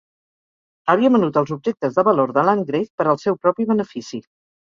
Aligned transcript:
Havia 0.93 1.11
venut 1.15 1.37
els 1.41 1.51
objectes 1.55 1.93
de 1.99 2.05
valor 2.07 2.33
de 2.39 2.45
Landgrave 2.49 2.89
per 3.03 3.07
al 3.13 3.21
seu 3.27 3.39
propi 3.45 3.69
benefici. 3.75 4.23